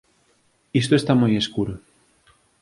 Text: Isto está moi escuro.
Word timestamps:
Isto 0.81 0.93
está 0.97 1.13
moi 1.21 1.33
escuro. 1.41 1.73